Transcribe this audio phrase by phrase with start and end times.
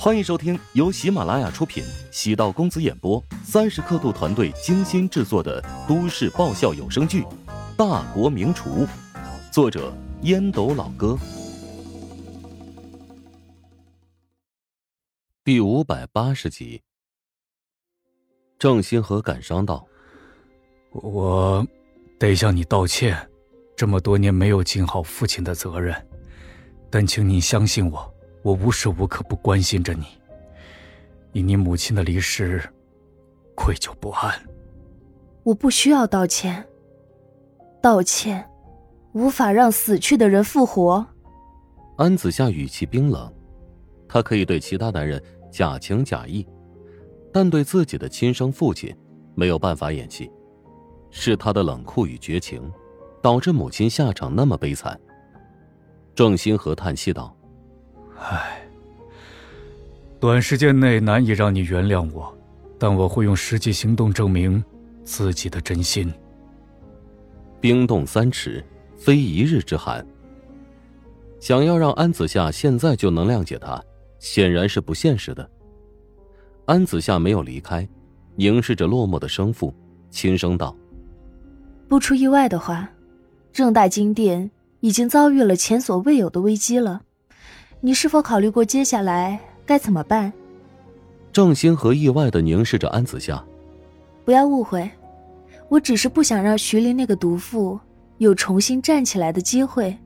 [0.00, 7.22] 欢迎收听由喜马拉雅出品、喜道公子演播、三十刻度团队精心制作的都市爆笑有声剧
[7.76, 8.86] 《大国名厨》，
[9.52, 9.92] 作者
[10.22, 11.18] 烟斗老哥，
[15.42, 16.80] 第五百八十集。
[18.56, 19.84] 郑兴和感伤道
[20.94, 21.66] ：“我
[22.20, 23.28] 得向你道歉，
[23.76, 25.92] 这么多年没有尽好父亲的责任，
[26.88, 28.08] 但请你相信我。”
[28.48, 30.06] 我无时无刻不关心着你，
[31.32, 32.66] 以你母亲的离世，
[33.54, 34.34] 愧疚不安。
[35.42, 36.66] 我不需要道歉，
[37.82, 38.48] 道歉
[39.12, 41.06] 无法让死去的人复活。
[41.98, 43.30] 安子夏语气冰冷，
[44.08, 46.48] 她可以对其他男人假情假意，
[47.30, 48.96] 但对自己的亲生父亲
[49.34, 50.32] 没有办法演戏，
[51.10, 52.72] 是他的冷酷与绝情，
[53.20, 54.98] 导致母亲下场那么悲惨。
[56.14, 57.34] 郑兴和叹息道。
[58.20, 58.60] 唉，
[60.20, 62.36] 短时间内难以让你原谅我，
[62.78, 64.62] 但我会用实际行动证明
[65.04, 66.12] 自己的真心。
[67.60, 68.64] 冰冻三尺，
[68.96, 70.04] 非一日之寒。
[71.40, 73.82] 想要让安子夏现在就能谅解他，
[74.18, 75.48] 显然是不现实的。
[76.66, 77.88] 安子夏没有离开，
[78.36, 79.72] 凝视着落寞的生父，
[80.10, 80.76] 轻声道
[81.88, 82.90] ：“不出意外的话，
[83.52, 87.02] 正大金殿已经遭遇了前所未有的危机了。”
[87.80, 90.32] 你是否考虑过接下来该怎么办？
[91.32, 93.42] 郑星河意外的凝视着安子夏。
[94.24, 94.90] 不要误会，
[95.68, 97.78] 我只是不想让徐林那个毒妇
[98.18, 99.96] 有重新站起来的机会。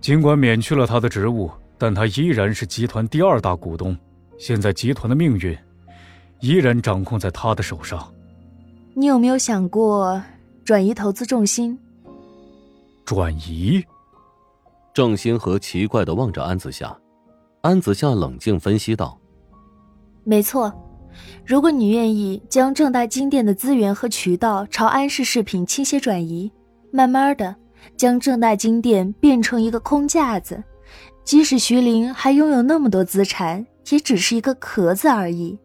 [0.00, 3.96] 尽管免去了他的职务，但他依然是集团第二大股东。
[4.38, 5.56] 现在集团的命运
[6.40, 8.12] 依然掌控在他的手上。
[8.94, 10.20] 你有没有想过
[10.64, 11.78] 转移投资重心？
[13.04, 13.84] 转移？
[14.94, 16.96] 郑兴和奇怪的望着安子夏，
[17.62, 19.18] 安子夏冷静分析道
[20.22, 20.72] ：“没错，
[21.44, 26.48] 如果你愿意将正大金店的资源和渠道朝安氏饰品倾斜转移，
[26.92, 27.56] 慢慢的
[27.96, 30.62] 将正大金店变成一个空架子，
[31.24, 35.58] 即使徐林还拥有那么多资产，也只是一个壳子而已。”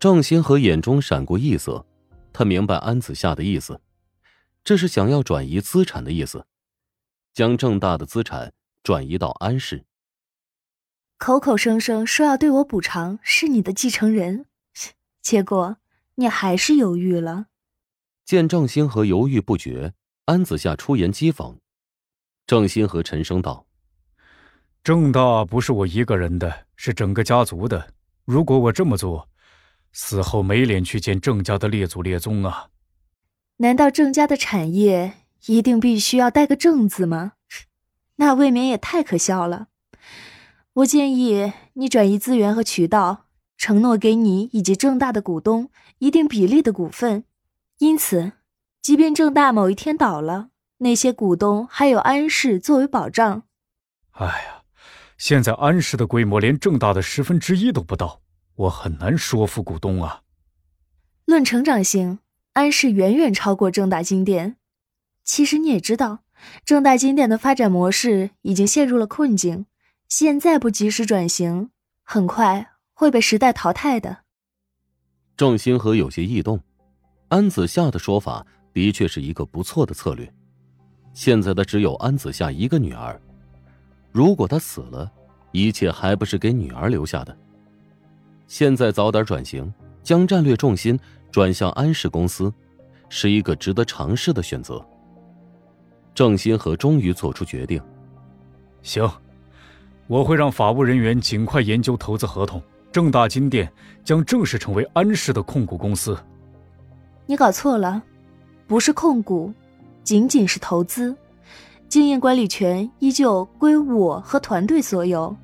[0.00, 1.84] 郑兴和眼中闪过异色，
[2.32, 3.78] 他明白安子夏的意思，
[4.64, 6.46] 这是想要转移资产的意思。
[7.34, 8.52] 将郑大的资产
[8.84, 9.84] 转移到安氏，
[11.18, 14.46] 口口声声说要对我补偿，是你的继承人，
[15.20, 15.78] 结果
[16.14, 17.46] 你还是犹豫了。
[18.24, 19.94] 见郑星河犹豫不决，
[20.26, 21.56] 安子夏出言讥讽。
[22.46, 23.66] 郑星河沉声道
[24.84, 27.92] ：“郑大不是我一个人的，是整个家族的。
[28.24, 29.28] 如果我这么做，
[29.92, 32.68] 死后没脸去见郑家的列祖列宗啊！
[33.56, 35.14] 难道郑家的产业？”
[35.46, 37.32] 一定必须要带个“正”字吗？
[38.16, 39.68] 那未免也太可笑了。
[40.74, 47.24] 我建议你转移资源和渠道，承诺给你以及正大的股东一定比例的股份。
[47.78, 48.32] 因此，
[48.80, 53.42] 即便正大某一天倒了，那些股东还有安氏作为保障。
[54.12, 54.62] 哎呀，
[55.18, 58.20] 现在安氏的规模连正大的十分之一都不到，
[58.54, 60.22] 我很难说服股东啊。
[61.26, 62.18] 论成长性，
[62.52, 64.56] 安氏远远超过正大金店。
[65.24, 66.20] 其实你也知道，
[66.64, 69.66] 正大经典的发展模式已经陷入了困境，
[70.08, 71.70] 现在不及时转型，
[72.02, 74.18] 很快会被时代淘汰的。
[75.36, 76.60] 郑星河有些异动，
[77.28, 80.30] 安子夏的说法的确是一个不错的策略。
[81.14, 83.20] 现在的只有安子夏一个女儿，
[84.12, 85.10] 如果她死了，
[85.52, 87.36] 一切还不是给女儿留下的。
[88.46, 90.98] 现在早点转型，将战略重心
[91.32, 92.52] 转向安氏公司，
[93.08, 94.84] 是一个值得尝试的选择。
[96.14, 97.82] 郑新河终于做出决定。
[98.82, 99.10] 行，
[100.06, 102.62] 我会让法务人员尽快研究投资合同。
[102.92, 103.68] 正大金店
[104.04, 106.16] 将正式成为安氏的控股公司。
[107.26, 108.00] 你搞错了，
[108.68, 109.52] 不是控股，
[110.04, 111.16] 仅仅是投资，
[111.88, 115.36] 经营管理权依旧归我和团队所有。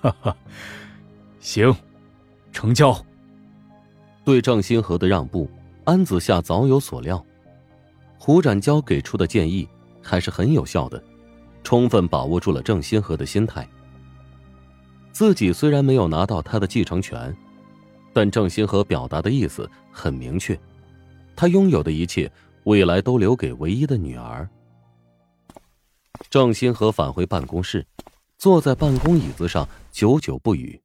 [0.00, 0.34] 哈哈，
[1.40, 1.76] 行，
[2.52, 2.96] 成交。
[4.24, 5.46] 对郑新河的让步，
[5.84, 7.22] 安子夏早有所料。
[8.22, 9.66] 胡展娇给出的建议
[10.02, 11.02] 还是很有效的，
[11.64, 13.66] 充分把握住了郑新河的心态。
[15.10, 17.34] 自己虽然没有拿到他的继承权，
[18.12, 20.60] 但郑新河表达的意思很明确，
[21.34, 22.30] 他拥有的一切
[22.64, 24.46] 未来都留给唯一的女儿。
[26.28, 27.86] 郑新河返回办公室，
[28.36, 30.78] 坐在办公椅子上，久久不语。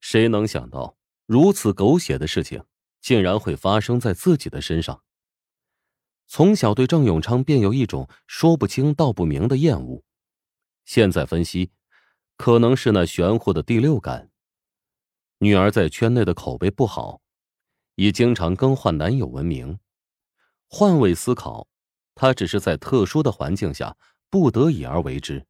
[0.00, 0.96] 谁能想到，
[1.26, 2.60] 如此狗血的事情
[3.00, 5.00] 竟然会发生在自己的身上？
[6.32, 10.04] 从小对郑永昌便有一种说不清道不明的厌恶，
[10.84, 11.72] 现在分析，
[12.36, 14.30] 可能是那玄乎的第六感。
[15.38, 17.20] 女儿在圈内的口碑不好，
[17.96, 19.80] 以经常更换男友闻名。
[20.68, 21.66] 换位思考，
[22.14, 23.96] 她只是在特殊的环境下
[24.30, 25.44] 不得已而为之。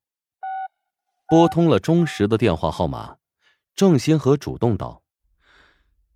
[1.29, 3.19] 拨通了钟石的电话号码，
[3.75, 5.03] 郑新河主动道：“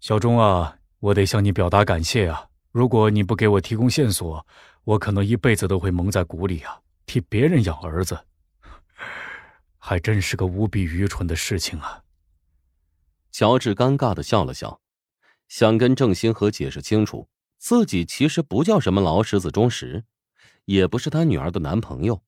[0.01, 2.49] 小钟啊，我得向你表达感谢啊！
[2.75, 4.45] 如果你不给我提供线索，
[4.83, 8.27] 我可能一辈子都会蒙在鼓里啊，替别人养儿子。”
[9.79, 12.03] 还真是个无比愚蠢的事情啊！
[13.31, 14.81] 乔治尴尬的笑了笑，
[15.47, 17.29] 想跟郑星河解释清楚，
[17.59, 20.03] 自己其实不叫什么劳什子钟石，
[20.65, 22.25] 也不是他女儿的男朋友，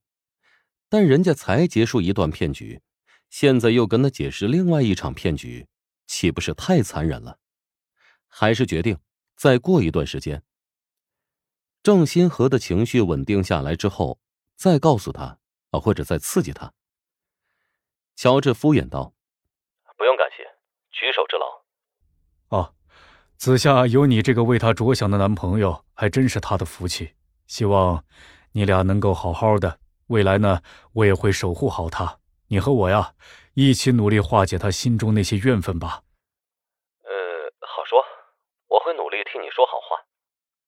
[0.89, 2.81] 但人家才结束一段骗局，
[3.31, 5.67] 现在又跟他解释另外一场骗局，
[6.07, 7.41] 岂不是太残忍了？
[8.29, 8.97] 还是决定
[9.37, 10.43] 再过一段时间，
[11.83, 14.19] 郑新河的情绪稳定下来之后，
[14.57, 15.39] 再告诉他
[15.71, 16.73] 啊，或者再刺激他。
[18.15, 19.13] 乔治敷衍道
[19.99, 20.43] ：“不用感谢，
[20.91, 21.47] 举手之劳。”
[22.49, 22.75] 哦，
[23.37, 27.15] 子夏有你这个为他着想的男朋友，还真是他的福气。
[27.47, 28.05] 希望
[28.53, 30.63] 你俩能够好好的，未来呢，
[30.95, 32.21] 我也会守护好他。
[32.49, 33.15] 你和我呀，
[33.55, 36.03] 一起努力化解他心中那些怨愤吧。
[37.03, 37.11] 呃，
[37.61, 38.03] 好说，
[38.69, 40.01] 我会努力替你说好话，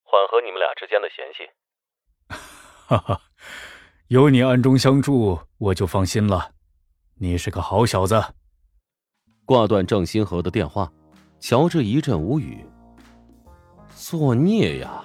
[0.04, 1.48] 缓和你们俩之间的嫌隙。
[2.86, 3.22] 哈哈，
[4.08, 6.50] 有你暗中相助，我就放心了。
[7.14, 8.22] 你是个好小子。
[9.46, 10.92] 挂断郑新河的电话，
[11.40, 12.66] 乔治一阵无语。
[13.96, 15.02] 作孽呀！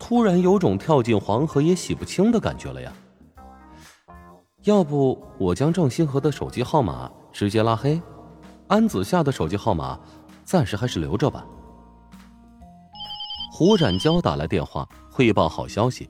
[0.00, 2.92] 突然有种跳进黄河也洗不清的感觉了呀。
[4.64, 8.02] 要不我将郑新河的手机号码直接拉黑，
[8.66, 9.96] 安子夏的手机号码
[10.42, 11.46] 暂时还是留着吧。
[13.58, 16.06] 胡展娇打来电话汇报好消息：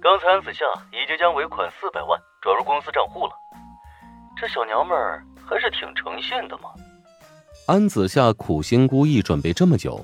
[0.00, 3.34] 刚才安子夏已经将尾款四百万转入公司账户了。
[4.34, 6.70] 这小娘们儿还是挺诚信的嘛。
[7.66, 10.02] 安子夏苦心孤诣准备这么久，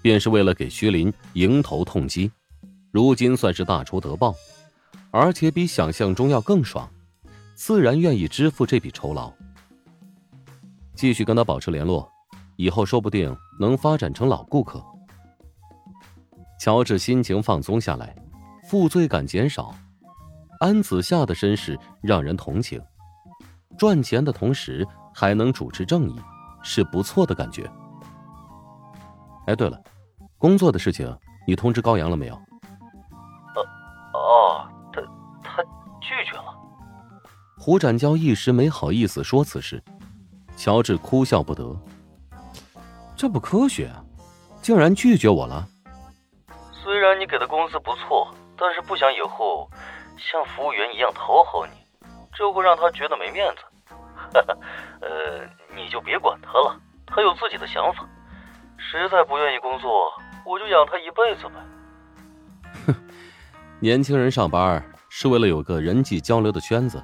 [0.00, 2.30] 便是为了给徐林迎头痛击，
[2.92, 4.32] 如今算是大仇得报，
[5.10, 6.88] 而且比想象中要更爽，
[7.56, 9.32] 自然愿意支付这笔酬劳。
[10.94, 12.08] 继续跟他保持联络，
[12.54, 14.80] 以后说不定能发展成老顾客。
[16.58, 18.14] 乔治心情放松下来，
[18.68, 19.74] 负罪感减少，
[20.60, 22.82] 安子夏的身世让人同情。
[23.76, 26.16] 赚钱的同时还能主持正义，
[26.62, 27.70] 是不错的感觉。
[29.46, 29.78] 哎，对了，
[30.38, 31.14] 工作的事情
[31.46, 32.34] 你通知高阳了没有？
[32.34, 33.62] 呃，
[34.18, 35.00] 哦，他
[35.42, 35.62] 他
[36.00, 36.56] 拒绝了。
[37.58, 39.82] 胡展娇一时没好意思说此事，
[40.56, 41.76] 乔治哭笑不得。
[43.14, 44.02] 这不科学啊，
[44.62, 45.68] 竟然拒绝我了。
[47.26, 49.68] 给的工资不错，但是不想以后
[50.16, 51.72] 像服务员一样讨好你。
[52.34, 53.62] 这会让他觉得没面子，
[54.14, 54.56] 哈哈，
[55.00, 55.40] 呃，
[55.74, 58.06] 你就别管他了，他有自己的想法，
[58.76, 60.12] 实在不愿意工作，
[60.44, 61.54] 我就养他一辈子呗。
[62.86, 62.94] 哼，
[63.80, 67.02] 年轻人上班是为了有个人际交流的圈子，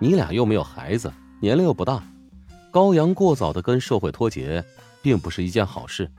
[0.00, 2.02] 你俩又没有孩子，年龄又不大，
[2.72, 4.64] 高阳过早的跟社会脱节，
[5.00, 6.10] 并不是一件好事。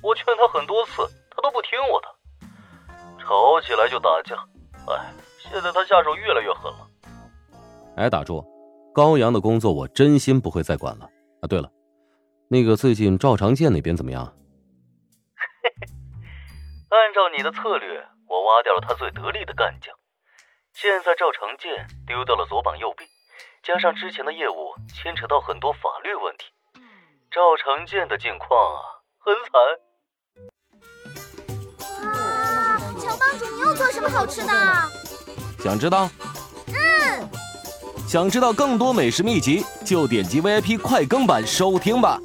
[0.00, 2.08] 我劝他很多次，他都不听我的，
[3.24, 4.36] 吵起来就打架，
[4.86, 6.86] 哎，现在他下手越来越狠了。
[7.96, 8.44] 哎，打住！
[8.94, 11.08] 高阳的工作我真心不会再管了
[11.40, 11.48] 啊。
[11.48, 11.70] 对了，
[12.50, 14.26] 那个最近赵长健那边怎么样？
[15.62, 15.86] 嘿嘿，
[16.90, 19.96] 按照你的策略，我挖掉了他最得力的干将。
[20.74, 23.06] 现在赵长健丢掉了左膀右臂，
[23.62, 26.44] 加上之前的业务牵扯到很多法律问题，
[27.30, 29.50] 赵长健的境况啊，很惨。
[33.54, 34.52] 你又做什么好吃的？
[35.62, 36.08] 想知道？
[36.68, 37.28] 嗯。
[38.06, 42.18] 想知道更多美食秘籍，就点击 VIP 快更版收听吧。